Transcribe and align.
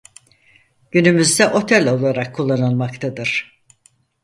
Günümüzde 0.91 1.47
otel 1.47 1.89
olarak 1.93 2.35
kullanılmaktadır. 2.35 3.61